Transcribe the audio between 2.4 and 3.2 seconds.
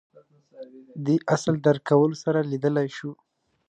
لیدلای شو